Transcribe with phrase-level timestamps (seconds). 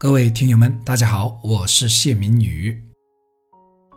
[0.00, 2.84] 各位听友们，大家好，我是谢明宇。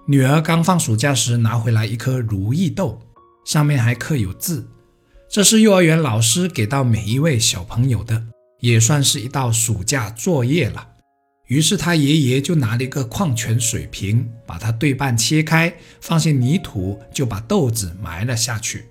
[0.08, 3.00] 女儿刚放暑假时拿回来一颗如意豆，
[3.46, 4.68] 上面还刻有字，
[5.30, 8.24] 这是幼儿园老师给到每一位小朋友的，
[8.62, 10.88] 也算是一道暑假作业了。
[11.46, 18.86] 于是他爷爷就拿了一个矿泉水瓶，把它对半切开，放些泥土，就把豆子埋了下去。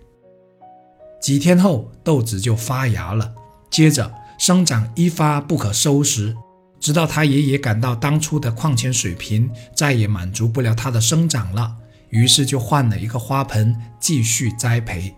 [1.21, 3.35] 几天后，豆子就发芽了，
[3.69, 6.37] 接着生长一发不可收拾。
[6.81, 11.77] 直到他爷爷感到当初的矿泉水瓶再也满足不了它的生长了，
[12.09, 15.15] 于是就换了一个花盆继续栽培。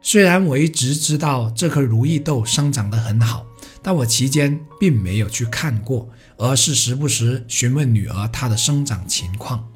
[0.00, 3.46] 虽然我一直知道这颗如意豆生长得很好，
[3.82, 9.66] 但我期间并没有去看过，而是时不时询问女儿她的生长情况。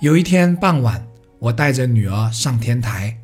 [0.00, 1.06] 有一天傍晚，
[1.38, 3.16] 我带着女儿上天台，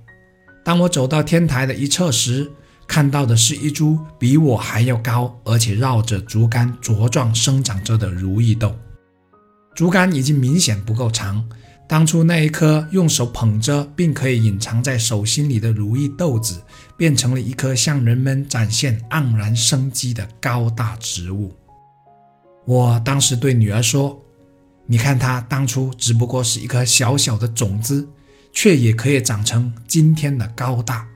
[0.64, 2.50] 当我走到天台的一侧时，
[2.92, 8.76] 看到的是一株比我还要高，而且绕着竹竿茁壮生长着的如意豆。
[9.74, 11.42] 竹竿已经明显不够长，
[11.88, 16.60] 当初那一颗用手捧着并可以隐藏在手心里的如意豆子，
[16.94, 21.50] 变成了一棵向人们展现盎然生机的高大植物。
[22.66, 24.22] 我当时对女儿说
[24.84, 28.06] ：“你看，它当初只不过是一颗小小的种子，
[28.52, 31.08] 却也可以长成今天的高大。”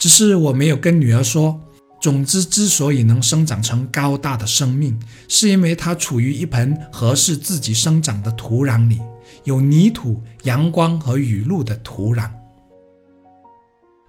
[0.00, 1.60] 只是我没有跟女儿说，
[2.00, 4.98] 种子之所以能生长成高大的生命，
[5.28, 8.98] 是因为它处于一盆合适自己生长的土壤里，
[9.44, 12.30] 有泥土、阳光和雨露的土壤。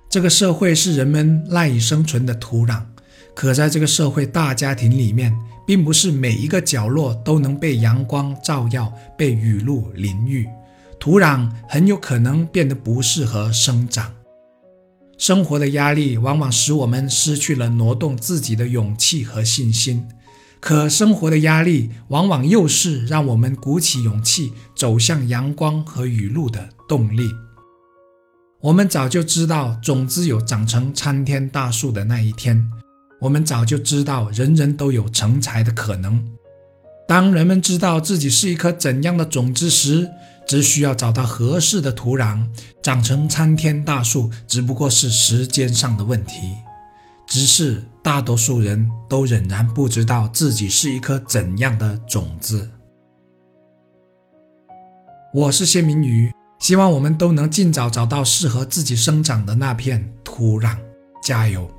[0.09, 2.83] 这个社会是人们赖以生存的土壤，
[3.36, 10.48] 可在这个社会大家庭里面，并不是每一个角落都能被阳光照耀、被雨露淋浴，
[10.98, 14.09] 土壤很有可能变得不适合生长。
[15.22, 20.08] 生活的压力往往使我们失去了挪动自己的勇气和信心，
[20.59, 27.30] 可生活的压力往往又是让我们鼓起勇气走向阳光和雨露的动力。
[28.61, 32.67] 我们早就知道种子有长成参天大树的那一天，
[33.20, 36.20] 我们早就知道人人都有成才的可能。
[37.08, 40.10] 当人们知道自己是一颗怎样的种子时，
[40.46, 42.48] 只需要找到合适的土壤，
[42.82, 46.56] 长成参天大树，只不过是时间上的问题。
[47.28, 52.70] 只是大多数人都仍然不知道自己是一颗怎样的种子。
[55.34, 56.30] 我是谢明宇，
[56.60, 60.76] 希望我们都能尽早找到适合自己生长的那片土壤。
[61.23, 61.70] 加油！